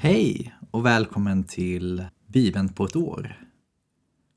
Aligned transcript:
Hej 0.00 0.54
och 0.70 0.86
välkommen 0.86 1.44
till 1.44 2.06
Bibeln 2.26 2.68
på 2.68 2.84
ett 2.84 2.96
år. 2.96 3.48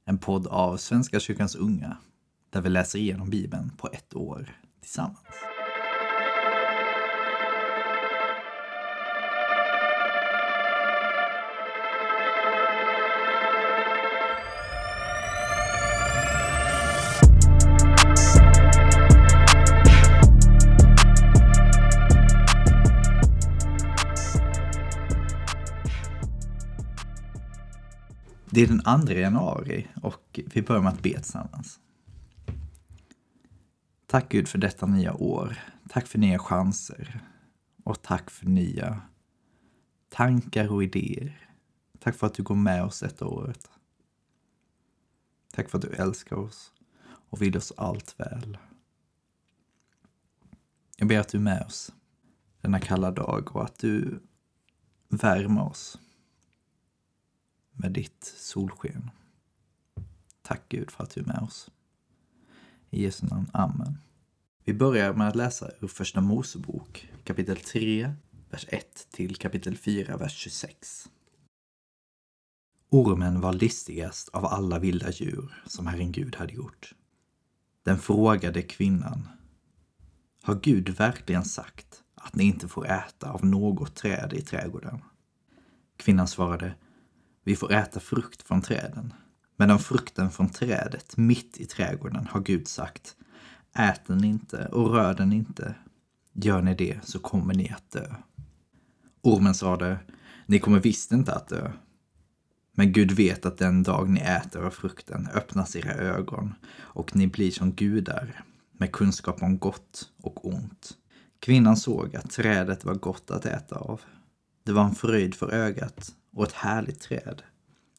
En 0.06 0.18
podd 0.18 0.48
av 0.48 0.78
Svenska 0.78 1.20
kyrkans 1.20 1.56
unga 1.56 1.98
där 2.50 2.62
vi 2.62 2.70
läser 2.70 3.00
igenom 3.00 3.30
Bibeln 3.30 3.72
på 3.78 3.90
ett 3.94 4.16
år 4.16 4.56
tillsammans. 4.82 5.20
Det 28.54 28.62
är 28.62 28.68
den 28.68 29.06
2 29.08 29.14
januari 29.14 29.88
och 30.02 30.40
vi 30.54 30.62
börjar 30.62 30.82
med 30.82 30.94
att 30.94 31.02
be 31.02 31.14
tillsammans. 31.14 31.80
Tack 34.08 34.30
Gud 34.30 34.48
för 34.48 34.58
detta 34.58 34.86
nya 34.86 35.14
år. 35.14 35.58
Tack 35.90 36.08
för 36.08 36.20
nya 36.20 36.40
chanser. 36.40 37.22
Och 37.84 38.02
tack 38.02 38.30
för 38.30 38.46
nya 38.46 39.02
tankar 40.10 40.72
och 40.72 40.84
idéer. 40.84 41.50
Tack 42.00 42.16
för 42.16 42.28
att 42.28 42.34
du 42.34 42.44
går 42.44 42.56
med 42.56 42.84
oss 42.84 43.00
detta 43.00 43.26
året. 43.26 43.70
Tack 45.54 45.70
för 45.70 45.78
att 45.78 45.82
du 45.82 45.90
älskar 45.90 46.36
oss 46.36 46.74
och 47.30 47.42
vill 47.42 47.58
oss 47.58 47.74
allt 47.78 48.20
väl. 48.20 48.58
Jag 50.98 51.08
ber 51.08 51.20
att 51.20 51.30
du 51.30 51.38
är 51.38 51.42
med 51.42 51.66
oss 51.66 51.94
denna 52.62 52.80
kalla 52.80 53.12
dag 53.12 53.56
och 53.56 53.64
att 53.64 53.80
du 53.80 54.20
värmer 55.10 55.64
oss 55.64 56.00
med 57.82 57.92
ditt 57.92 58.34
solsken. 58.38 59.10
Tack 60.42 60.62
Gud 60.70 60.92
för 60.92 61.04
att 61.04 61.10
du 61.10 61.22
är 61.22 61.26
med 61.26 61.40
oss. 61.42 61.72
I 62.90 63.04
Jesu 63.04 63.26
namn. 63.26 63.50
Amen. 63.54 63.98
Vi 64.64 64.74
börjar 64.74 65.14
med 65.14 65.28
att 65.28 65.36
läsa 65.36 65.72
ur 65.80 65.88
Första 65.88 66.22
Mosebok 66.22 67.10
kapitel 67.24 67.58
3, 67.58 68.14
vers 68.50 68.66
1 68.70 69.08
till 69.12 69.36
kapitel 69.36 69.78
4, 69.78 70.18
vers 70.18 70.38
26. 70.38 71.10
Ormen 72.90 73.42
var 73.42 73.54
listigast 73.54 74.30
av 74.30 74.46
alla 74.46 74.80
vilda 74.80 75.12
djur 75.12 75.64
som 75.66 75.88
Herren 75.88 76.12
Gud 76.12 76.36
hade 76.36 76.54
gjort. 76.54 76.96
Den 77.84 78.00
frågade 78.00 78.62
kvinnan, 78.62 79.28
har 80.44 80.56
Gud 80.56 80.90
verkligen 80.90 81.46
sagt 81.46 82.04
att 82.16 82.36
ni 82.36 82.44
inte 82.44 82.68
får 82.68 82.88
äta 82.88 83.32
av 83.32 83.46
något 83.46 83.96
träd 83.96 84.34
i 84.34 84.42
trädgården? 84.42 85.02
Kvinnan 85.98 86.28
svarade, 86.28 86.76
vi 87.44 87.56
får 87.56 87.72
äta 87.74 88.00
frukt 88.00 88.42
från 88.42 88.62
träden. 88.62 89.14
Men 89.58 89.72
om 89.72 89.80
frukten 89.80 90.32
från 90.32 90.50
trädet 90.50 91.18
mitt 91.18 91.58
i 91.58 91.66
trädgården 91.66 92.28
har 92.28 92.40
Gud 92.40 92.68
sagt, 92.68 93.16
ät 93.74 94.06
den 94.08 94.24
inte 94.24 94.66
och 94.66 94.92
rör 94.92 95.14
den 95.14 95.34
inte. 95.34 95.76
Gör 96.34 96.62
ni 96.62 96.76
det 96.76 97.00
så 97.04 97.20
kommer 97.20 97.54
ni 97.54 97.70
att 97.70 97.92
dö. 97.92 98.16
Ormen 99.22 99.56
sade, 99.56 100.00
ni 100.46 100.60
kommer 100.60 100.80
visst 100.80 101.12
inte 101.12 101.34
att 101.34 101.48
dö. 101.48 101.72
Men 102.74 102.94
Gud 102.94 103.12
vet 103.12 103.46
att 103.46 103.58
den 103.58 103.84
dag 103.84 104.10
ni 104.10 104.20
äter 104.20 104.64
av 104.66 104.70
frukten 104.70 105.28
öppnas 105.34 105.76
era 105.76 105.94
ögon 105.94 106.54
och 106.78 107.16
ni 107.16 107.28
blir 107.28 107.52
som 107.52 107.72
gudar 107.72 108.44
med 108.72 108.92
kunskap 108.92 109.42
om 109.42 109.58
gott 109.58 110.10
och 110.22 110.48
ont. 110.48 110.98
Kvinnan 111.40 111.78
såg 111.78 112.16
att 112.16 112.30
trädet 112.30 112.86
var 112.86 112.96
gott 112.96 113.32
att 113.32 113.46
äta 113.46 113.76
av. 113.76 114.02
Det 114.64 114.72
var 114.72 114.84
en 114.84 114.96
fröjd 114.96 115.36
för 115.36 115.52
ögat 115.52 116.16
och 116.32 116.44
ett 116.44 116.52
härligt 116.52 117.00
träd 117.00 117.42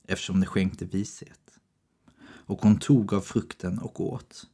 eftersom 0.08 0.41
det 0.41 0.47
skänkte 0.47 0.84
vishet. 0.84 1.58
Och 2.25 2.62
hon 2.62 2.78
tog 2.78 3.14
av 3.14 3.20
frukten 3.20 3.78
och 3.78 4.00
åt. 4.00 4.47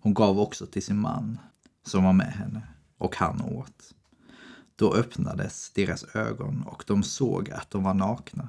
Hon 0.00 0.14
gav 0.14 0.40
också 0.40 0.66
till 0.66 0.82
sin 0.82 1.00
man 1.00 1.38
som 1.86 2.04
var 2.04 2.12
med 2.12 2.32
henne 2.32 2.62
och 2.98 3.16
han 3.16 3.40
åt. 3.40 3.94
Då 4.76 4.94
öppnades 4.94 5.70
deras 5.70 6.04
ögon 6.14 6.62
och 6.62 6.84
de 6.86 7.02
såg 7.02 7.50
att 7.50 7.70
de 7.70 7.82
var 7.82 7.94
nakna. 7.94 8.48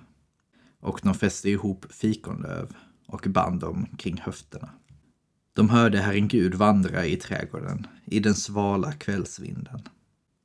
Och 0.79 0.99
de 1.03 1.13
fäste 1.13 1.49
ihop 1.49 1.85
fikonlöv 1.89 2.75
och 3.07 3.25
band 3.29 3.59
dem 3.59 3.85
kring 3.97 4.17
höfterna. 4.17 4.69
De 5.53 5.69
hörde 5.69 5.99
Herren 5.99 6.27
Gud 6.27 6.55
vandra 6.55 7.05
i 7.05 7.15
trädgården 7.15 7.87
i 8.05 8.19
den 8.19 8.35
svala 8.35 8.91
kvällsvinden. 8.91 9.81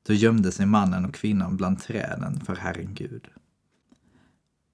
Då 0.07 0.13
gömde 0.13 0.53
sig 0.53 0.67
mannen 0.67 1.05
och 1.05 1.15
kvinnan 1.15 1.57
bland 1.57 1.83
träden 1.83 2.41
för 2.41 2.57
Herren 2.57 2.95
Gud. 2.95 3.29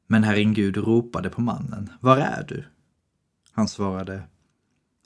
Men 0.06 0.24
Herren 0.24 0.54
Gud 0.54 0.76
ropade 0.76 1.30
på 1.30 1.40
mannen, 1.40 1.90
var 2.00 2.16
är 2.16 2.44
du? 2.48 2.64
Han 3.52 3.68
svarade, 3.68 4.22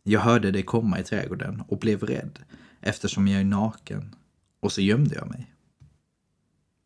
jag 0.02 0.20
hörde 0.20 0.50
dig 0.50 0.62
komma 0.62 1.00
i 1.00 1.04
trädgården 1.04 1.62
och 1.68 1.78
blev 1.78 2.02
rädd 2.02 2.38
eftersom 2.80 3.28
jag 3.28 3.40
är 3.40 3.44
naken 3.44 4.14
och 4.60 4.72
så 4.72 4.80
gömde 4.80 5.14
jag 5.14 5.28
mig. 5.28 5.54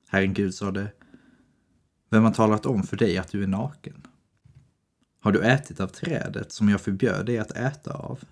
Herren 0.09 0.35
Gud 0.35 0.55
sade, 0.55 0.93
vem 2.11 2.25
har 2.25 2.33
talat 2.33 2.67
om 2.67 2.83
för 2.83 2.97
dig 2.97 3.19
att 3.19 3.33
du 3.33 3.43
är 3.43 3.47
naken? 3.47 4.07
Har 5.21 5.33
du 5.33 5.43
ätit 5.43 5.81
av 5.81 5.87
trädet 5.87 6.53
som 6.53 6.69
jag 6.69 6.81
förbjöd 6.81 7.27
dig 7.27 7.39
att 7.39 7.51
äta 7.51 7.93
av? 7.93 8.25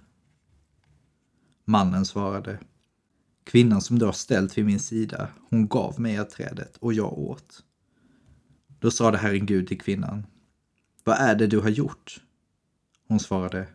Mannen 1.65 2.05
svarade, 2.05 2.59
kvinnan 3.45 3.81
som 3.81 3.99
du 3.99 4.07
har 4.07 4.13
ställt 4.13 4.59
vid 4.59 4.65
min 4.67 4.81
sida, 4.81 5.29
hon 5.51 5.69
gav 5.69 6.01
mig 6.01 6.19
av 6.19 6.25
trädet 6.25 6.77
och 6.77 6.93
jag 6.93 7.19
åt. 7.19 7.65
Då 8.81 8.91
sade 8.91 9.19
Herren 9.19 9.47
Gud 9.47 9.69
till 9.69 9.81
kvinnan. 9.81 10.27
Vad 11.05 11.17
är 11.17 11.35
det 11.35 11.47
du 11.47 11.61
har 11.61 11.69
gjort? 11.69 12.21
Hon 13.09 13.21
svarade. 13.21 13.69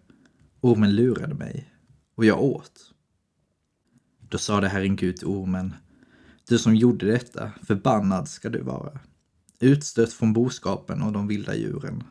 Ormen 0.61 0.95
lurade 0.95 1.33
mig 1.33 1.73
och 2.15 2.25
jag 2.25 2.43
åt. 2.43 2.93
Då 4.29 4.37
sade 4.37 4.67
Herren 4.67 4.95
Gud 4.95 5.17
till 5.17 5.27
ormen. 5.27 5.73
Du 6.47 6.57
som 6.57 6.75
gjorde 6.75 7.05
detta, 7.05 7.51
förbannad 7.63 8.27
ska 8.27 8.49
du 8.49 8.61
vara. 8.61 8.99
Utstött 9.59 10.13
från 10.13 10.33
boskapen 10.33 11.01
och 11.01 11.11
de 11.11 11.27
vilda 11.27 11.55
djuren. 11.55 12.03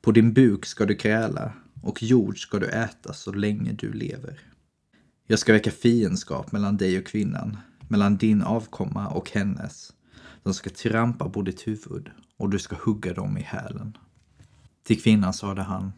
På 0.00 0.12
din 0.12 0.32
buk 0.32 0.66
ska 0.66 0.86
du 0.86 0.94
kräla 0.94 1.52
och 1.82 2.02
jord 2.02 2.42
ska 2.42 2.58
du 2.58 2.66
äta 2.66 3.12
så 3.12 3.32
länge 3.32 3.72
du 3.72 3.92
lever. 3.92 4.40
Jag 5.26 5.38
ska 5.38 5.52
väcka 5.52 5.70
fiendskap 5.70 6.52
mellan 6.52 6.76
dig 6.76 6.98
och 6.98 7.06
kvinnan, 7.06 7.56
mellan 7.88 8.16
din 8.16 8.42
avkomma 8.42 9.08
och 9.08 9.30
hennes. 9.30 9.92
De 10.42 10.54
ska 10.54 10.70
trampa 10.70 11.30
på 11.30 11.42
ditt 11.42 11.66
huvud 11.66 12.10
och 12.36 12.50
du 12.50 12.58
ska 12.58 12.76
hugga 12.76 13.14
dem 13.14 13.38
i 13.38 13.42
hälen. 13.42 13.98
Till 14.82 15.02
kvinnan 15.02 15.34
sade 15.34 15.62
han, 15.62 15.92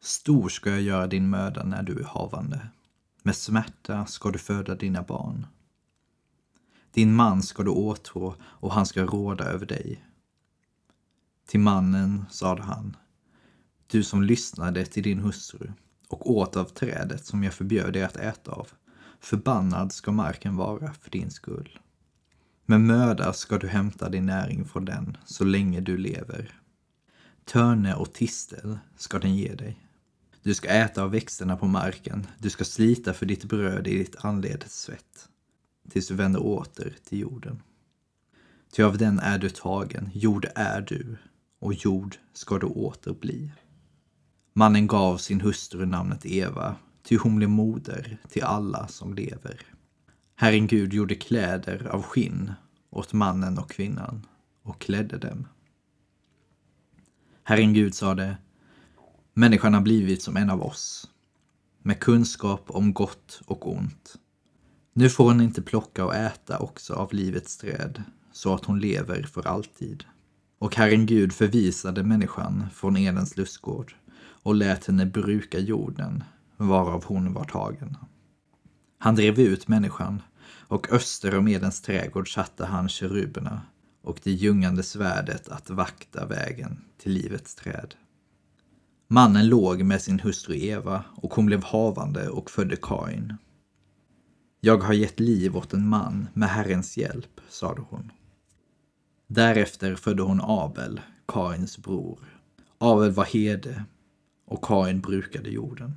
Stor 0.00 0.48
ska 0.48 0.70
jag 0.70 0.82
göra 0.82 1.06
din 1.06 1.30
möda 1.30 1.64
när 1.64 1.82
du 1.82 2.00
är 2.00 2.04
havande. 2.04 2.68
Med 3.22 3.36
smärta 3.36 4.06
ska 4.06 4.30
du 4.30 4.38
föda 4.38 4.74
dina 4.74 5.02
barn. 5.02 5.46
Din 6.92 7.14
man 7.14 7.42
ska 7.42 7.62
du 7.62 7.70
åtrå 7.70 8.34
och 8.42 8.72
han 8.72 8.86
ska 8.86 9.02
råda 9.02 9.44
över 9.44 9.66
dig. 9.66 10.04
Till 11.46 11.60
mannen 11.60 12.24
sade 12.30 12.62
han, 12.62 12.96
du 13.86 14.04
som 14.04 14.22
lyssnade 14.22 14.86
till 14.86 15.02
din 15.02 15.20
hustru 15.20 15.72
och 16.08 16.30
åt 16.30 16.56
av 16.56 16.64
trädet 16.64 17.26
som 17.26 17.44
jag 17.44 17.54
förbjöd 17.54 17.92
dig 17.92 18.02
att 18.02 18.16
äta 18.16 18.52
av, 18.52 18.68
förbannad 19.20 19.92
ska 19.92 20.12
marken 20.12 20.56
vara 20.56 20.92
för 20.92 21.10
din 21.10 21.30
skull. 21.30 21.78
Med 22.68 22.80
möda 22.80 23.32
ska 23.32 23.58
du 23.58 23.68
hämta 23.68 24.08
din 24.08 24.26
näring 24.26 24.64
från 24.64 24.84
den 24.84 25.16
så 25.24 25.44
länge 25.44 25.80
du 25.80 25.96
lever. 25.96 26.60
Törne 27.44 27.94
och 27.94 28.12
tistel 28.12 28.78
ska 28.96 29.18
den 29.18 29.36
ge 29.36 29.54
dig. 29.54 29.80
Du 30.42 30.54
ska 30.54 30.68
äta 30.68 31.02
av 31.02 31.10
växterna 31.10 31.56
på 31.56 31.66
marken, 31.66 32.26
du 32.38 32.50
ska 32.50 32.64
slita 32.64 33.12
för 33.12 33.26
ditt 33.26 33.44
bröd 33.44 33.86
i 33.86 33.98
ditt 33.98 34.24
anledes 34.24 34.80
svett, 34.80 35.28
tills 35.90 36.08
du 36.08 36.14
vänder 36.14 36.42
åter 36.42 36.94
till 37.08 37.18
jorden. 37.18 37.62
Ty 38.72 38.82
av 38.82 38.98
den 38.98 39.18
är 39.18 39.38
du 39.38 39.50
tagen, 39.50 40.10
jord 40.14 40.46
är 40.54 40.80
du, 40.80 41.16
och 41.58 41.74
jord 41.74 42.16
ska 42.32 42.58
du 42.58 42.66
åter 42.66 43.14
bli. 43.14 43.52
Mannen 44.52 44.86
gav 44.86 45.16
sin 45.16 45.40
hustru 45.40 45.86
namnet 45.86 46.26
Eva, 46.26 46.76
ty 47.02 47.16
hon 47.16 47.36
blev 47.36 47.50
moder 47.50 48.18
till 48.28 48.42
alla 48.42 48.88
som 48.88 49.14
lever. 49.14 49.75
Herren 50.38 50.66
Gud 50.66 50.92
gjorde 50.92 51.14
kläder 51.14 51.86
av 51.86 52.02
skinn 52.02 52.52
åt 52.90 53.12
mannen 53.12 53.58
och 53.58 53.70
kvinnan 53.70 54.26
och 54.62 54.80
klädde 54.80 55.18
dem. 55.18 55.48
Herren 57.42 57.74
Gud 57.74 57.94
sade, 57.94 58.36
människan 59.34 59.74
har 59.74 59.80
blivit 59.80 60.22
som 60.22 60.36
en 60.36 60.50
av 60.50 60.62
oss, 60.62 61.10
med 61.82 62.00
kunskap 62.00 62.64
om 62.66 62.92
gott 62.92 63.40
och 63.46 63.72
ont. 63.72 64.16
Nu 64.92 65.10
får 65.10 65.24
hon 65.24 65.40
inte 65.40 65.62
plocka 65.62 66.04
och 66.04 66.14
äta 66.14 66.58
också 66.58 66.94
av 66.94 67.12
livets 67.12 67.56
träd, 67.56 68.02
så 68.32 68.54
att 68.54 68.64
hon 68.64 68.80
lever 68.80 69.22
för 69.22 69.46
alltid. 69.46 70.04
Och 70.58 70.76
Herren 70.76 71.06
Gud 71.06 71.32
förvisade 71.32 72.02
människan 72.02 72.66
från 72.74 72.96
Edens 72.96 73.36
lustgård 73.36 73.94
och 74.18 74.54
lät 74.54 74.86
henne 74.86 75.06
bruka 75.06 75.58
jorden, 75.58 76.24
varav 76.56 77.04
hon 77.04 77.32
var 77.32 77.44
tagen. 77.44 77.96
Han 79.06 79.14
drev 79.14 79.40
ut 79.40 79.68
människan 79.68 80.22
och 80.68 80.92
öster 80.92 81.38
om 81.38 81.48
Edens 81.48 81.80
trädgård 81.82 82.34
satte 82.34 82.64
han 82.64 82.88
keruberna 82.88 83.62
och 84.02 84.20
det 84.22 84.30
ljungande 84.30 84.82
svärdet 84.82 85.48
att 85.48 85.70
vakta 85.70 86.26
vägen 86.26 86.84
till 86.98 87.12
livets 87.12 87.54
träd. 87.54 87.94
Mannen 89.08 89.48
låg 89.48 89.82
med 89.82 90.02
sin 90.02 90.20
hustru 90.20 90.56
Eva 90.56 91.04
och 91.16 91.34
hon 91.34 91.46
blev 91.46 91.64
havande 91.64 92.28
och 92.28 92.50
födde 92.50 92.76
Kain. 92.76 93.36
Jag 94.60 94.78
har 94.78 94.94
gett 94.94 95.20
liv 95.20 95.56
åt 95.56 95.72
en 95.72 95.88
man 95.88 96.28
med 96.32 96.48
Herrens 96.48 96.96
hjälp, 96.96 97.40
sade 97.48 97.82
hon. 97.88 98.12
Därefter 99.26 99.94
födde 99.94 100.22
hon 100.22 100.40
Abel, 100.42 101.00
Kains 101.28 101.78
bror. 101.78 102.40
Abel 102.78 103.10
var 103.10 103.24
herde 103.24 103.84
och 104.46 104.64
Kain 104.64 105.00
brukade 105.00 105.50
jorden. 105.50 105.94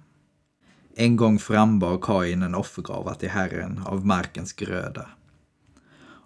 En 1.01 1.15
gång 1.15 1.39
frambar 1.39 1.97
Kain 2.01 2.41
en 2.41 2.55
offergåva 2.55 3.15
till 3.15 3.29
Herren 3.29 3.81
av 3.85 4.05
markens 4.05 4.53
gröda. 4.53 5.09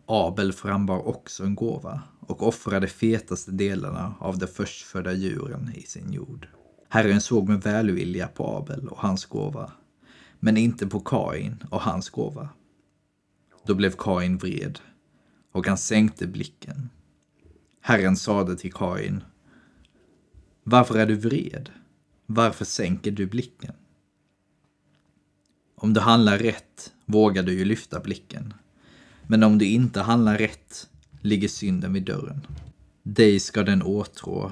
Abel 0.06 0.54
frambar 0.54 1.08
också 1.08 1.44
en 1.44 1.56
gåva 1.56 2.02
och 2.20 2.48
offrade 2.48 2.88
fetaste 2.88 3.52
delarna 3.52 4.16
av 4.20 4.38
de 4.38 4.48
förstfödda 4.48 5.14
djuren 5.14 5.72
i 5.76 5.82
sin 5.82 6.14
jord. 6.14 6.48
Herren 6.90 7.22
såg 7.22 7.50
med 7.50 7.62
välvilja 7.62 8.28
på 8.28 8.58
Abel 8.58 8.88
och 8.88 8.98
hans 8.98 9.26
gåva, 9.26 9.72
men 10.40 10.58
inte 10.58 10.88
på 10.88 11.00
Kain 11.00 11.64
och 11.72 11.82
hans 11.82 12.10
gåva. 12.10 12.50
Då 13.66 13.76
blev 13.76 13.92
Kain 13.98 14.38
vred 14.38 14.80
och 15.52 15.68
han 15.68 15.78
sänkte 15.78 16.28
blicken. 16.28 16.90
Herren 17.82 18.16
sade 18.16 18.56
till 18.56 18.74
Kain, 18.74 19.24
Varför 20.64 21.00
är 21.00 21.06
du 21.06 21.16
vred? 21.16 21.70
Varför 22.26 22.66
sänker 22.66 23.12
du 23.12 23.26
blicken? 23.26 23.74
Om 25.84 25.94
du 25.94 26.00
handlar 26.00 26.38
rätt 26.38 26.94
vågar 27.06 27.44
du 27.44 27.54
ju 27.54 27.66
lyfta 27.66 28.00
blicken. 28.00 28.54
Men 29.28 29.44
om 29.44 29.58
du 29.58 29.66
inte 29.66 30.02
handlar 30.02 30.38
rätt 30.38 30.90
ligger 31.22 31.48
synden 31.48 31.94
vid 31.94 32.04
dörren. 32.04 32.48
Dig 33.04 33.40
ska 33.40 33.64
den 33.64 33.84
åtrå, 33.84 34.52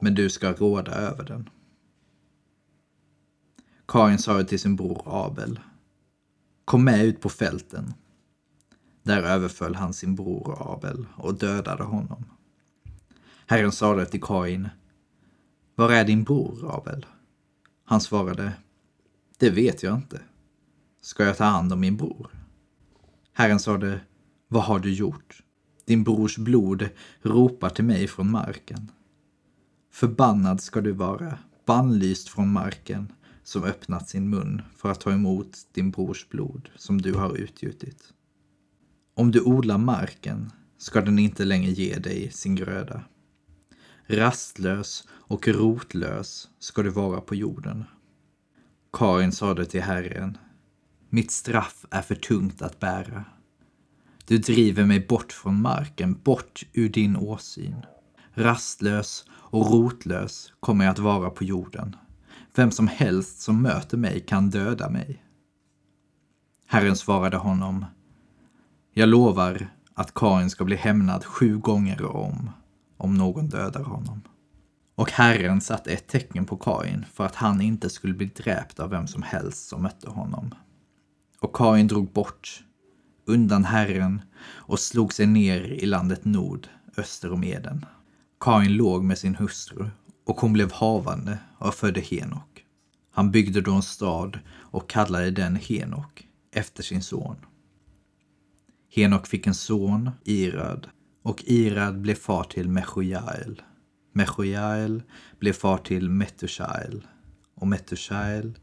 men 0.00 0.14
du 0.14 0.30
ska 0.30 0.52
råda 0.52 0.92
över 0.92 1.24
den. 1.24 1.50
Karin 3.86 4.18
sa 4.18 4.44
till 4.44 4.60
sin 4.60 4.76
bror 4.76 5.02
Abel. 5.06 5.60
Kom 6.64 6.84
med 6.84 7.04
ut 7.04 7.20
på 7.20 7.28
fälten. 7.28 7.94
Där 9.02 9.22
överföll 9.22 9.74
han 9.74 9.92
sin 9.92 10.14
bror 10.14 10.72
Abel 10.74 11.06
och 11.16 11.34
dödade 11.34 11.84
honom. 11.84 12.24
Herren 13.46 13.72
sade 13.72 14.06
till 14.06 14.22
Kain. 14.22 14.68
Var 15.74 15.92
är 15.92 16.04
din 16.04 16.24
bror 16.24 16.76
Abel? 16.76 17.06
Han 17.84 18.00
svarade. 18.00 18.52
Det 19.40 19.50
vet 19.50 19.82
jag 19.82 19.94
inte. 19.96 20.20
Ska 21.00 21.24
jag 21.24 21.36
ta 21.36 21.44
hand 21.44 21.72
om 21.72 21.80
min 21.80 21.96
bror? 21.96 22.30
Herren 23.32 23.60
sade, 23.60 24.00
vad 24.48 24.62
har 24.62 24.78
du 24.78 24.94
gjort? 24.94 25.42
Din 25.84 26.04
brors 26.04 26.38
blod 26.38 26.88
ropar 27.22 27.70
till 27.70 27.84
mig 27.84 28.08
från 28.08 28.30
marken. 28.30 28.90
Förbannad 29.92 30.60
ska 30.60 30.80
du 30.80 30.92
vara, 30.92 31.38
bannlyst 31.66 32.28
från 32.28 32.52
marken, 32.52 33.12
som 33.42 33.64
öppnat 33.64 34.08
sin 34.08 34.30
mun 34.30 34.62
för 34.76 34.90
att 34.90 35.00
ta 35.00 35.12
emot 35.12 35.58
din 35.72 35.90
brors 35.90 36.28
blod 36.28 36.68
som 36.76 37.02
du 37.02 37.14
har 37.14 37.36
utgjutit. 37.36 38.12
Om 39.14 39.30
du 39.30 39.40
odlar 39.40 39.78
marken 39.78 40.52
ska 40.78 41.00
den 41.00 41.18
inte 41.18 41.44
längre 41.44 41.70
ge 41.70 41.98
dig 41.98 42.30
sin 42.30 42.54
gröda. 42.54 43.04
Rastlös 44.06 45.08
och 45.10 45.48
rotlös 45.48 46.48
ska 46.58 46.82
du 46.82 46.90
vara 46.90 47.20
på 47.20 47.34
jorden. 47.34 47.84
Karin 48.92 49.32
sade 49.32 49.64
till 49.64 49.82
Herren, 49.82 50.38
mitt 51.08 51.30
straff 51.30 51.84
är 51.90 52.02
för 52.02 52.14
tungt 52.14 52.62
att 52.62 52.80
bära. 52.80 53.24
Du 54.26 54.38
driver 54.38 54.84
mig 54.84 55.06
bort 55.06 55.32
från 55.32 55.62
marken, 55.62 56.20
bort 56.22 56.62
ur 56.72 56.88
din 56.88 57.16
åsyn. 57.16 57.86
Rastlös 58.34 59.24
och 59.30 59.70
rotlös 59.72 60.52
kommer 60.60 60.84
jag 60.84 60.92
att 60.92 60.98
vara 60.98 61.30
på 61.30 61.44
jorden. 61.44 61.96
Vem 62.54 62.70
som 62.70 62.88
helst 62.88 63.40
som 63.40 63.62
möter 63.62 63.96
mig 63.96 64.20
kan 64.20 64.50
döda 64.50 64.90
mig. 64.90 65.22
Herren 66.66 66.96
svarade 66.96 67.36
honom. 67.36 67.84
Jag 68.94 69.08
lovar 69.08 69.68
att 69.94 70.14
Karin 70.14 70.50
ska 70.50 70.64
bli 70.64 70.76
hämnad 70.76 71.24
sju 71.24 71.58
gånger 71.58 72.16
om, 72.16 72.50
om 72.96 73.14
någon 73.14 73.48
dödar 73.48 73.82
honom. 73.82 74.22
Och 74.98 75.12
Herren 75.12 75.60
satte 75.60 75.92
ett 75.92 76.06
tecken 76.06 76.44
på 76.44 76.56
Kain 76.56 77.04
för 77.12 77.26
att 77.26 77.34
han 77.34 77.60
inte 77.60 77.90
skulle 77.90 78.14
bli 78.14 78.26
dräpt 78.26 78.80
av 78.80 78.90
vem 78.90 79.06
som 79.06 79.22
helst 79.22 79.68
som 79.68 79.82
mötte 79.82 80.10
honom. 80.10 80.54
Och 81.40 81.56
Kain 81.56 81.86
drog 81.86 82.12
bort 82.12 82.64
undan 83.24 83.64
Herren 83.64 84.22
och 84.40 84.80
slog 84.80 85.12
sig 85.12 85.26
ner 85.26 85.60
i 85.60 85.86
landet 85.86 86.24
Nord, 86.24 86.68
öster 86.96 87.32
om 87.32 87.44
Eden. 87.44 87.86
Kain 88.40 88.76
låg 88.76 89.04
med 89.04 89.18
sin 89.18 89.34
hustru 89.34 89.90
och 90.26 90.40
hon 90.40 90.52
blev 90.52 90.72
havande 90.72 91.38
och 91.58 91.74
födde 91.74 92.00
Henok. 92.00 92.64
Han 93.10 93.30
byggde 93.30 93.60
då 93.60 93.72
en 93.72 93.82
stad 93.82 94.38
och 94.50 94.90
kallade 94.90 95.30
den 95.30 95.56
Henok 95.56 96.28
efter 96.52 96.82
sin 96.82 97.02
son. 97.02 97.36
Henok 98.94 99.26
fick 99.26 99.46
en 99.46 99.54
son, 99.54 100.10
Irad, 100.24 100.88
och 101.22 101.44
Irad 101.46 102.00
blev 102.00 102.14
far 102.14 102.44
till 102.44 102.68
Mechojael. 102.68 103.62
Mechojael 104.18 105.02
blev 105.38 105.52
far 105.52 105.78
till 105.78 106.10
Metushael 106.10 107.06
och 107.54 107.66
Metushael 107.66 108.58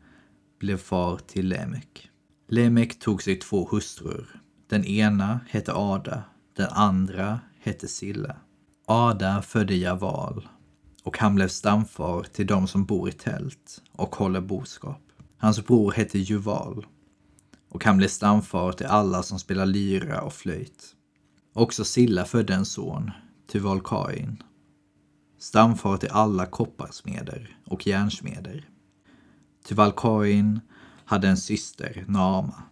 blev 0.60 0.78
far 0.78 1.18
till 1.18 1.48
Lemek. 1.48 2.10
Lemek 2.48 3.00
tog 3.00 3.24
sig 3.24 3.36
två 3.36 3.68
hustrur. 3.72 4.42
Den 4.68 4.86
ena 4.86 5.40
hette 5.50 5.74
Ada, 5.74 6.24
den 6.56 6.68
andra 6.70 7.40
hette 7.60 7.88
Silla. 7.88 8.36
Ada 8.86 9.42
födde 9.42 9.76
Javal 9.76 10.48
och 11.04 11.18
han 11.18 11.36
blev 11.36 11.48
stamfar 11.48 12.24
till 12.24 12.48
de 12.48 12.68
som 12.68 12.86
bor 12.86 13.10
i 13.10 13.12
tält 13.12 13.82
och 13.92 14.16
håller 14.16 14.42
boskap. 14.42 15.02
Hans 15.38 15.66
bror 15.66 15.92
hette 15.92 16.20
Juval 16.20 16.86
och 17.70 17.86
han 17.86 17.98
blev 17.98 18.08
stamfar 18.08 18.72
till 18.72 18.86
alla 18.86 19.24
som 19.24 19.40
spelar 19.40 19.66
lyra 19.66 20.22
och 20.22 20.34
flöjt. 20.34 20.96
Också 21.54 21.86
Silla 21.86 22.26
födde 22.26 22.54
en 22.54 22.66
son, 22.66 23.12
Tuval 23.52 23.82
Kain 23.82 24.44
stamfar 25.38 25.98
till 25.98 26.10
alla 26.12 26.46
kopparsmeder 26.46 27.58
och 27.66 27.88
järnsmeder. 27.88 28.70
Tuvalkain 29.68 30.60
hade 31.06 31.28
en 31.28 31.38
syster, 31.38 32.06
Naama. 32.08 32.64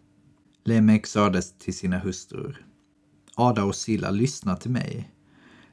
Lemek 0.63 1.07
sades 1.07 1.54
till 1.57 1.77
sina 1.77 2.00
hustrur. 2.00 2.65
Ada 3.36 3.63
och 3.63 3.75
Silla, 3.75 4.12
lyssna 4.12 4.56
till 4.56 4.71
mig. 4.71 5.13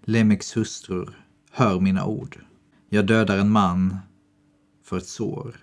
Lemeks 0.00 0.56
hustrur, 0.56 1.26
hör 1.50 1.80
mina 1.80 2.04
ord. 2.04 2.44
Jag 2.88 3.06
dödar 3.06 3.38
en 3.38 3.50
man 3.50 3.96
för 4.82 4.98
ett 4.98 5.06
sår. 5.06 5.56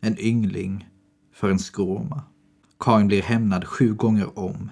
En 0.00 0.18
yngling 0.18 0.88
för 1.32 1.50
en 1.50 1.58
skråma. 1.58 2.22
Kain 2.78 3.06
blir 3.06 3.22
hämnad 3.22 3.64
sju 3.64 3.94
gånger 3.94 4.38
om. 4.38 4.70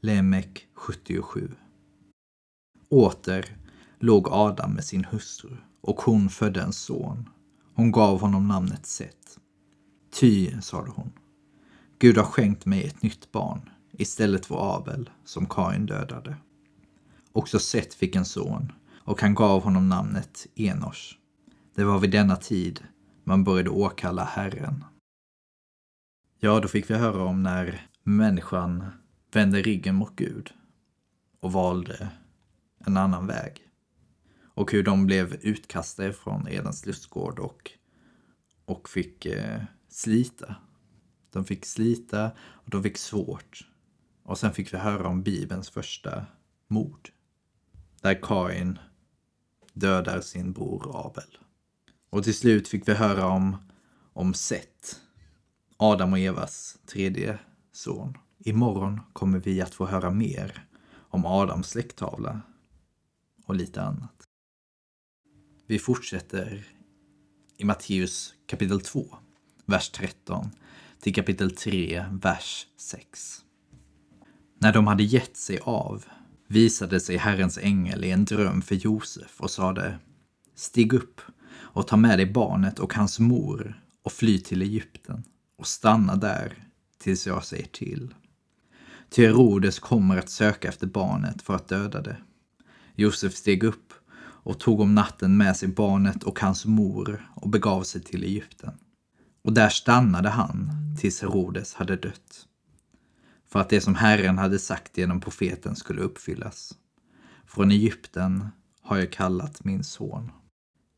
Lemek 0.00 0.66
77. 0.74 1.50
Åter 2.88 3.56
låg 3.98 4.28
Adam 4.28 4.72
med 4.72 4.84
sin 4.84 5.04
hustru 5.04 5.56
och 5.80 6.00
hon 6.00 6.28
födde 6.28 6.62
en 6.62 6.72
son. 6.72 7.28
Hon 7.74 7.92
gav 7.92 8.20
honom 8.20 8.48
namnet 8.48 8.86
Set. 8.86 9.38
Ty, 10.20 10.60
sade 10.60 10.90
hon, 10.90 11.12
Gud 11.98 12.16
har 12.16 12.24
skänkt 12.24 12.66
mig 12.66 12.86
ett 12.86 13.02
nytt 13.02 13.32
barn 13.32 13.70
istället 13.92 14.46
för 14.46 14.76
Abel 14.76 15.10
som 15.24 15.46
Kain 15.46 15.86
dödade. 15.86 16.36
Också 17.32 17.58
Set 17.58 17.94
fick 17.94 18.16
en 18.16 18.24
son 18.24 18.72
och 18.96 19.20
han 19.20 19.34
gav 19.34 19.62
honom 19.62 19.88
namnet 19.88 20.46
Enos. 20.54 21.14
Det 21.74 21.84
var 21.84 21.98
vid 21.98 22.10
denna 22.10 22.36
tid 22.36 22.84
man 23.24 23.44
började 23.44 23.70
åkalla 23.70 24.24
Herren. 24.24 24.84
Ja, 26.40 26.60
då 26.60 26.68
fick 26.68 26.90
vi 26.90 26.94
höra 26.94 27.22
om 27.22 27.42
när 27.42 27.88
människan 28.02 28.84
vände 29.32 29.62
ryggen 29.62 29.94
mot 29.94 30.16
Gud 30.16 30.50
och 31.40 31.52
valde 31.52 32.08
en 32.78 32.96
annan 32.96 33.26
väg. 33.26 33.67
Och 34.58 34.72
hur 34.72 34.82
de 34.82 35.06
blev 35.06 35.34
utkastade 35.34 36.12
från 36.12 36.48
Edens 36.48 36.86
lustgård 36.86 37.38
och, 37.38 37.70
och 38.64 38.88
fick 38.88 39.26
eh, 39.26 39.62
slita. 39.88 40.56
De 41.30 41.44
fick 41.44 41.66
slita 41.66 42.30
och 42.40 42.70
de 42.70 42.82
fick 42.82 42.98
svårt. 42.98 43.68
Och 44.22 44.38
sen 44.38 44.52
fick 44.52 44.74
vi 44.74 44.78
höra 44.78 45.08
om 45.08 45.22
Bibelns 45.22 45.70
första 45.70 46.26
mord. 46.68 47.10
Där 48.00 48.22
Kain 48.22 48.78
dödar 49.72 50.20
sin 50.20 50.52
bror 50.52 51.06
Abel. 51.06 51.38
Och 52.10 52.24
till 52.24 52.36
slut 52.36 52.68
fick 52.68 52.88
vi 52.88 52.94
höra 52.94 53.26
om, 53.26 53.56
om 54.12 54.34
Seth, 54.34 54.96
Adam 55.76 56.12
och 56.12 56.18
Evas 56.18 56.78
tredje 56.86 57.38
son. 57.72 58.18
Imorgon 58.38 59.00
kommer 59.12 59.38
vi 59.38 59.60
att 59.60 59.74
få 59.74 59.86
höra 59.86 60.10
mer 60.10 60.66
om 60.92 61.26
Adams 61.26 61.68
släkttavla 61.68 62.40
och 63.46 63.54
lite 63.54 63.82
annat. 63.82 64.27
Vi 65.70 65.78
fortsätter 65.78 66.64
i 67.56 67.64
Matteus 67.64 68.34
kapitel 68.46 68.80
2, 68.80 69.16
vers 69.66 69.90
13 69.90 70.50
till 71.00 71.14
kapitel 71.14 71.56
3, 71.56 72.04
vers 72.22 72.66
6. 72.76 73.44
När 74.58 74.72
de 74.72 74.86
hade 74.86 75.02
gett 75.02 75.36
sig 75.36 75.58
av 75.62 76.04
visade 76.46 77.00
sig 77.00 77.16
Herrens 77.16 77.58
ängel 77.58 78.04
i 78.04 78.10
en 78.10 78.24
dröm 78.24 78.62
för 78.62 78.74
Josef 78.74 79.40
och 79.40 79.50
sade 79.50 79.98
Stig 80.54 80.92
upp 80.92 81.20
och 81.50 81.86
ta 81.86 81.96
med 81.96 82.18
dig 82.18 82.26
barnet 82.26 82.78
och 82.78 82.94
hans 82.94 83.18
mor 83.18 83.82
och 84.02 84.12
fly 84.12 84.38
till 84.38 84.62
Egypten 84.62 85.24
och 85.56 85.66
stanna 85.66 86.16
där 86.16 86.64
tills 86.98 87.26
jag 87.26 87.44
säger 87.44 87.66
till. 87.66 88.14
Ty 89.10 89.26
Herodes 89.26 89.78
kommer 89.78 90.16
att 90.16 90.30
söka 90.30 90.68
efter 90.68 90.86
barnet 90.86 91.42
för 91.42 91.54
att 91.54 91.68
döda 91.68 92.00
det. 92.00 92.16
Josef 92.94 93.34
steg 93.34 93.64
upp 93.64 93.88
och 94.48 94.60
tog 94.60 94.80
om 94.80 94.94
natten 94.94 95.36
med 95.36 95.56
sig 95.56 95.68
barnet 95.68 96.22
och 96.22 96.40
hans 96.40 96.66
mor 96.66 97.30
och 97.34 97.48
begav 97.48 97.82
sig 97.82 98.00
till 98.02 98.24
Egypten. 98.24 98.72
Och 99.42 99.52
där 99.52 99.68
stannade 99.68 100.28
han 100.28 100.70
tills 101.00 101.22
Herodes 101.22 101.74
hade 101.74 101.96
dött. 101.96 102.46
För 103.48 103.60
att 103.60 103.68
det 103.68 103.80
som 103.80 103.94
Herren 103.94 104.38
hade 104.38 104.58
sagt 104.58 104.98
genom 104.98 105.20
profeten 105.20 105.76
skulle 105.76 106.00
uppfyllas. 106.00 106.74
Från 107.46 107.70
Egypten 107.70 108.48
har 108.82 108.96
jag 108.98 109.12
kallat 109.12 109.64
min 109.64 109.84
son. 109.84 110.30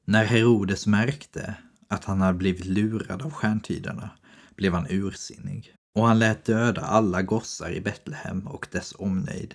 När 0.05 0.25
Herodes 0.25 0.87
märkte 0.87 1.55
att 1.89 2.05
han 2.05 2.21
hade 2.21 2.39
blivit 2.39 2.67
lurad 2.67 3.23
av 3.23 3.31
stjärntydarna 3.31 4.11
blev 4.57 4.73
han 4.73 4.87
ursinnig 4.91 5.75
och 5.95 6.07
han 6.07 6.19
lät 6.19 6.45
döda 6.45 6.81
alla 6.81 7.23
gossar 7.23 7.71
i 7.71 7.81
Betlehem 7.81 8.47
och 8.47 8.69
dess 8.73 8.95
omnejd 8.99 9.55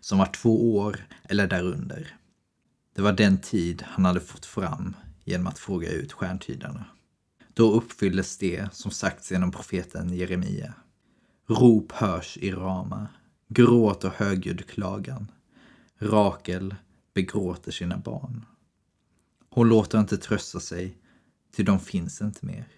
som 0.00 0.18
var 0.18 0.26
två 0.26 0.76
år 0.76 0.96
eller 1.28 1.46
därunder. 1.46 2.17
Det 2.98 3.02
var 3.02 3.12
den 3.12 3.38
tid 3.38 3.82
han 3.86 4.04
hade 4.04 4.20
fått 4.20 4.46
fram 4.46 4.96
genom 5.24 5.46
att 5.46 5.58
fråga 5.58 5.90
ut 5.90 6.12
stjärntydarna. 6.12 6.84
Då 7.54 7.72
uppfylldes 7.72 8.38
det 8.38 8.74
som 8.74 8.90
sagts 8.90 9.32
genom 9.32 9.50
profeten 9.50 10.12
Jeremia. 10.12 10.74
Rop 11.46 11.92
hörs 11.92 12.36
i 12.36 12.50
Rama, 12.50 13.08
gråt 13.48 14.04
och 14.04 14.12
högljudd 14.12 14.66
klagan. 14.66 15.30
Rakel 15.98 16.74
begråter 17.14 17.72
sina 17.72 17.98
barn. 17.98 18.44
Hon 19.48 19.68
låter 19.68 20.00
inte 20.00 20.16
trösta 20.16 20.60
sig, 20.60 20.98
ty 21.56 21.62
de 21.62 21.80
finns 21.80 22.22
inte 22.22 22.46
mer. 22.46 22.68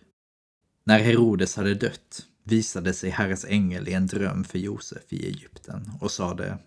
När 0.85 0.99
Herodes 0.99 1.57
hade 1.57 1.75
dött 1.75 2.27
visade 2.45 2.95
sig 2.95 3.11
Herrens 3.11 3.45
ängel 3.45 3.89
i 3.89 3.93
en 3.93 4.07
dröm 4.07 4.45
för 4.45 4.59
Josef 4.59 5.13
i 5.13 5.27
Egypten 5.27 5.93
och 6.01 6.11
sade 6.11 6.59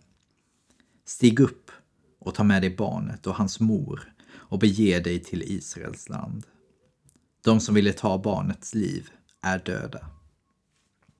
Stig 1.05 1.39
upp 1.39 1.71
och 2.23 2.35
ta 2.35 2.43
med 2.43 2.61
dig 2.61 2.75
barnet 2.75 3.27
och 3.27 3.35
hans 3.35 3.59
mor 3.59 4.13
och 4.33 4.59
bege 4.59 4.99
dig 4.99 5.19
till 5.19 5.43
Israels 5.43 6.09
land. 6.09 6.45
De 7.43 7.59
som 7.59 7.75
ville 7.75 7.93
ta 7.93 8.17
barnets 8.17 8.75
liv 8.75 9.09
är 9.41 9.59
döda. 9.59 9.99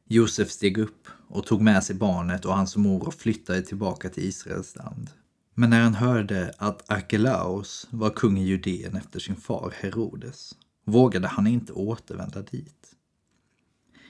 Josef 0.08 0.50
steg 0.50 0.78
upp 0.78 1.08
och 1.28 1.46
tog 1.46 1.62
med 1.62 1.84
sig 1.84 1.96
barnet 1.96 2.46
och 2.46 2.56
hans 2.56 2.78
mor 2.78 3.08
och 3.08 3.14
flyttade 3.14 3.62
tillbaka 3.62 4.10
till 4.10 4.24
Israels 4.24 4.76
land. 4.76 5.10
Men 5.56 5.70
när 5.70 5.82
han 5.82 5.96
hörde 5.96 6.54
att 6.58 6.92
Arkelaos 6.92 7.88
var 7.90 8.10
kung 8.10 8.38
i 8.38 8.44
Judeen 8.44 8.96
efter 8.96 9.20
sin 9.20 9.36
far 9.36 9.74
Herodes 9.82 10.56
vågade 10.86 11.28
han 11.28 11.48
inte 11.48 11.74
återvända 11.74 12.42
dit. 12.42 12.96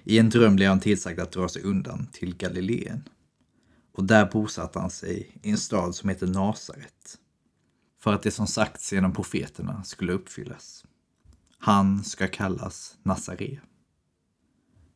I 0.03 0.19
en 0.19 0.29
dröm 0.29 0.55
blev 0.55 0.69
han 0.69 0.79
tillsagd 0.79 1.19
att 1.19 1.31
dra 1.31 1.47
sig 1.47 1.61
undan 1.61 2.07
till 2.11 2.35
Galileen. 2.35 3.03
Och 3.93 4.03
där 4.03 4.25
bosatte 4.25 4.79
han 4.79 4.89
sig 4.89 5.39
i 5.41 5.51
en 5.51 5.57
stad 5.57 5.95
som 5.95 6.09
heter 6.09 6.27
Nasaret. 6.27 7.17
För 7.99 8.13
att 8.13 8.23
det 8.23 8.31
som 8.31 8.47
sagts 8.47 8.93
genom 8.93 9.13
profeterna 9.13 9.83
skulle 9.83 10.13
uppfyllas. 10.13 10.85
Han 11.57 12.03
ska 12.03 12.27
kallas 12.27 12.97
Nazare. 13.03 13.59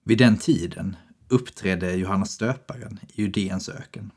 Vid 0.04 0.18
den 0.18 0.38
tiden 0.38 0.96
uppträdde 1.28 1.94
Johannes 1.94 2.32
stöparen 2.32 3.00
i 3.08 3.22
Judeens 3.22 3.70
öken 3.70 4.12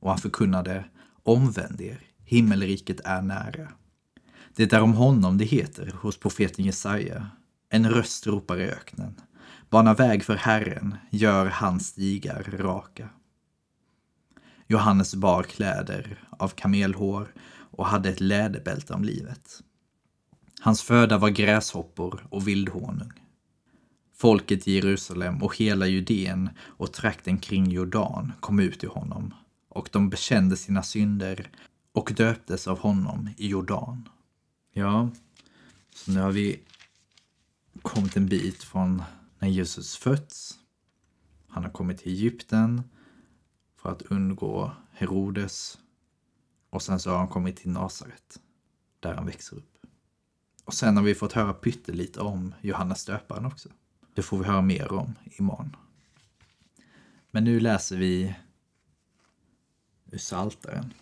och 0.00 0.10
han 0.10 0.18
förkunnade 0.18 0.84
Omvänd 1.22 1.80
er, 1.80 2.02
himmelriket 2.24 3.00
är 3.04 3.22
nära. 3.22 3.68
Det 4.54 4.72
är 4.72 4.80
om 4.80 4.92
honom 4.92 5.38
det 5.38 5.44
heter 5.44 5.92
hos 6.00 6.16
profeten 6.16 6.64
Jesaja. 6.64 7.30
En 7.68 7.90
röst 7.90 8.26
ropar 8.26 8.60
i 8.60 8.70
öknen. 8.70 9.20
Bana 9.70 9.94
väg 9.94 10.24
för 10.24 10.36
Herren, 10.36 10.96
gör 11.10 11.46
hans 11.46 11.86
stigar 11.86 12.42
raka. 12.58 13.08
Johannes 14.70 15.14
bar 15.14 15.42
kläder 15.42 16.18
av 16.30 16.48
kamelhår 16.48 17.32
och 17.50 17.86
hade 17.86 18.08
ett 18.08 18.20
läderbälte 18.20 18.92
om 18.92 19.04
livet. 19.04 19.62
Hans 20.60 20.82
föda 20.82 21.18
var 21.18 21.28
gräshoppor 21.28 22.26
och 22.30 22.48
vildhonung. 22.48 23.12
Folket 24.16 24.68
i 24.68 24.72
Jerusalem 24.72 25.42
och 25.42 25.56
hela 25.56 25.86
Judeen 25.86 26.50
och 26.60 26.92
trakten 26.92 27.38
kring 27.38 27.70
Jordan 27.70 28.32
kom 28.40 28.60
ut 28.60 28.80
till 28.80 28.88
honom 28.88 29.34
och 29.68 29.88
de 29.92 30.10
bekände 30.10 30.56
sina 30.56 30.82
synder 30.82 31.50
och 31.92 32.12
döptes 32.16 32.68
av 32.68 32.78
honom 32.78 33.30
i 33.36 33.48
Jordan. 33.48 34.08
Ja, 34.72 35.10
så 35.94 36.10
nu 36.12 36.20
har 36.20 36.32
vi 36.32 36.60
kommit 37.82 38.16
en 38.16 38.26
bit 38.26 38.62
från 38.62 39.02
när 39.38 39.48
Jesus 39.48 39.96
fötts. 39.96 40.54
Han 41.48 41.62
har 41.62 41.70
kommit 41.70 41.98
till 41.98 42.12
Egypten 42.12 42.82
för 43.82 43.92
att 43.92 44.02
undgå 44.02 44.72
Herodes 44.92 45.78
och 46.70 46.82
sen 46.82 47.00
så 47.00 47.10
har 47.10 47.18
han 47.18 47.28
kommit 47.28 47.56
till 47.56 47.70
Nasaret 47.70 48.40
där 49.00 49.14
han 49.14 49.26
växer 49.26 49.56
upp. 49.56 49.76
Och 50.64 50.74
sen 50.74 50.96
har 50.96 51.04
vi 51.04 51.14
fått 51.14 51.32
höra 51.32 51.52
pyttelite 51.52 52.20
om 52.20 52.54
Johannes 52.60 53.04
döparen 53.04 53.46
också. 53.46 53.68
Det 54.14 54.22
får 54.22 54.38
vi 54.38 54.44
höra 54.44 54.62
mer 54.62 54.92
om 54.92 55.14
imorgon. 55.24 55.76
Men 57.30 57.44
nu 57.44 57.60
läser 57.60 57.96
vi 57.96 58.34
ur 60.10 60.18
Saltaren. 60.18 60.94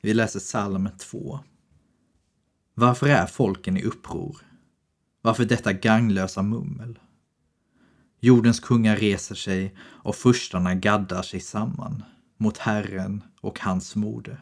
Vi 0.00 0.14
läser 0.14 0.40
psalm 0.40 0.88
2. 0.98 1.40
Varför 2.74 3.06
är 3.06 3.26
folken 3.26 3.76
i 3.76 3.82
uppror? 3.82 4.36
Varför 5.20 5.44
detta 5.44 5.72
gagnlösa 5.72 6.42
mummel? 6.42 6.98
Jordens 8.20 8.60
kungar 8.60 8.96
reser 8.96 9.34
sig 9.34 9.74
och 9.80 10.16
furstarna 10.16 10.74
gaddar 10.74 11.22
sig 11.22 11.40
samman 11.40 12.02
mot 12.36 12.58
Herren 12.58 13.22
och 13.40 13.60
hans 13.60 13.96
mode. 13.96 14.40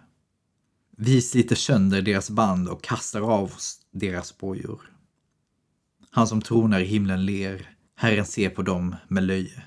Vi 0.97 1.23
sliter 1.23 1.57
sönder 1.57 2.03
deras 2.03 2.31
band 2.31 2.69
och 2.69 2.83
kastar 2.83 3.21
av 3.21 3.45
oss 3.45 3.81
deras 3.91 4.39
bojor. 4.39 4.93
Han 6.11 6.27
som 6.27 6.43
tronar 6.43 6.81
i 6.81 6.85
himlen 6.85 7.25
ler, 7.25 7.77
Herren 7.95 8.27
ser 8.27 8.51
på 8.51 8.63
dem 8.63 8.97
med 9.09 9.23
löje. 9.23 9.63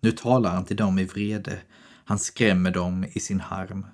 Nu 0.00 0.12
talar 0.12 0.50
han 0.50 0.64
till 0.64 0.76
dem 0.76 0.98
i 0.98 1.04
vrede, 1.04 1.58
han 2.04 2.18
skrämmer 2.18 2.70
dem 2.70 3.06
i 3.12 3.20
sin 3.20 3.40
harm. 3.40 3.86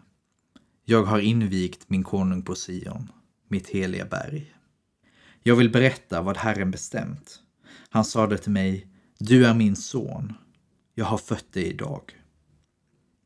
Jag 0.84 1.04
har 1.04 1.18
invigt 1.18 1.90
min 1.90 2.04
konung 2.04 2.42
på 2.42 2.54
Sion, 2.54 3.12
mitt 3.49 3.68
heliga 3.68 4.04
berg. 4.04 4.54
Jag 5.42 5.56
vill 5.56 5.70
berätta 5.70 6.22
vad 6.22 6.37
Herren 6.37 6.70
bestämt. 6.70 7.42
Han 7.88 8.05
sade 8.05 8.38
till 8.38 8.52
mig, 8.52 8.87
du 9.19 9.47
är 9.47 9.55
min 9.55 9.76
son, 9.76 10.33
jag 10.95 11.05
har 11.05 11.19
fött 11.19 11.52
dig 11.52 11.67
idag. 11.67 12.02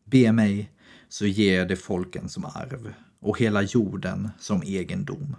Be 0.05 0.33
mig, 0.33 0.71
så 1.09 1.27
ger 1.27 1.59
jag 1.59 1.69
dig 1.69 1.77
folken 1.77 2.29
som 2.29 2.45
arv 2.45 2.95
och 3.21 3.39
hela 3.39 3.63
jorden 3.63 4.31
som 4.39 4.63
egendom. 4.63 5.37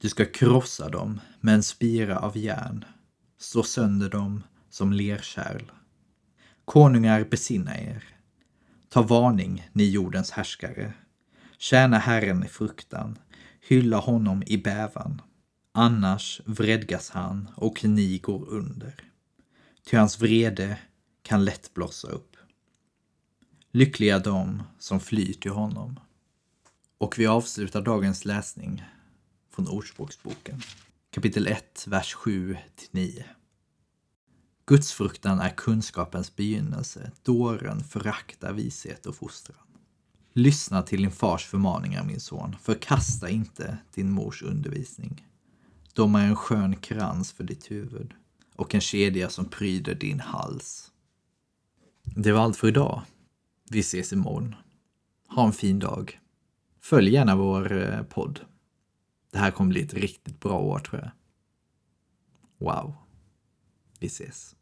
Du 0.00 0.08
ska 0.08 0.24
krossa 0.24 0.88
dem 0.88 1.20
med 1.40 1.54
en 1.54 1.62
spira 1.62 2.18
av 2.18 2.36
järn, 2.36 2.84
slå 3.38 3.62
sönder 3.62 4.10
dem 4.10 4.42
som 4.70 4.92
lerkärl. 4.92 5.62
Konungar, 6.64 7.24
besinna 7.24 7.78
er. 7.78 8.04
Ta 8.88 9.02
varning, 9.02 9.68
ni 9.72 9.90
jordens 9.90 10.30
härskare. 10.30 10.92
Tjäna 11.58 11.98
Herren 11.98 12.44
i 12.44 12.48
fruktan, 12.48 13.18
hylla 13.68 13.96
honom 13.96 14.42
i 14.46 14.58
bävan. 14.58 15.22
Annars 15.78 16.40
vredgas 16.44 17.10
han 17.10 17.48
och 17.56 17.84
ni 17.84 18.18
går 18.18 18.48
under. 18.48 18.94
Ty 19.84 19.96
hans 19.96 20.20
vrede 20.20 20.78
kan 21.22 21.44
lätt 21.44 21.74
blossa 21.74 22.08
upp. 22.08 22.36
Lyckliga 23.70 24.18
de 24.18 24.62
som 24.78 25.00
flyr 25.00 25.32
till 25.32 25.50
honom. 25.50 26.00
Och 26.98 27.18
vi 27.18 27.26
avslutar 27.26 27.82
dagens 27.82 28.24
läsning 28.24 28.84
från 29.50 29.68
Ordspråksboken. 29.68 30.60
Kapitel 31.10 31.46
1, 31.46 31.84
vers 31.86 32.14
7 32.14 32.56
till 32.76 32.88
9. 32.90 33.24
Gudsfruktan 34.66 35.40
är 35.40 35.50
kunskapens 35.50 36.36
begynnelse, 36.36 37.10
dåren 37.22 37.84
föraktar 37.84 38.52
vishet 38.52 39.06
och 39.06 39.16
fostran. 39.16 39.66
Lyssna 40.32 40.82
till 40.82 41.02
din 41.02 41.10
fars 41.10 41.46
förmaningar, 41.46 42.04
min 42.04 42.20
son. 42.20 42.56
Förkasta 42.62 43.28
inte 43.28 43.78
din 43.94 44.10
mors 44.10 44.42
undervisning. 44.42 45.26
De 45.96 46.14
är 46.14 46.26
en 46.26 46.36
skön 46.36 46.76
krans 46.76 47.32
för 47.32 47.44
ditt 47.44 47.70
huvud 47.70 48.14
och 48.54 48.74
en 48.74 48.80
kedja 48.80 49.28
som 49.28 49.44
pryder 49.44 49.94
din 49.94 50.20
hals. 50.20 50.92
Det 52.02 52.32
var 52.32 52.40
allt 52.40 52.56
för 52.56 52.68
idag. 52.68 53.02
Vi 53.70 53.80
ses 53.80 54.12
imorgon. 54.12 54.54
Ha 55.28 55.46
en 55.46 55.52
fin 55.52 55.78
dag. 55.78 56.20
Följ 56.80 57.12
gärna 57.12 57.36
vår 57.36 57.72
eh, 57.72 58.02
podd. 58.02 58.40
Det 59.32 59.38
här 59.38 59.50
kommer 59.50 59.70
bli 59.70 59.82
ett 59.82 59.94
riktigt 59.94 60.40
bra 60.40 60.58
år 60.58 60.78
tror 60.78 61.00
jag. 61.00 61.10
Wow. 62.58 62.94
Vi 63.98 64.06
ses. 64.06 64.55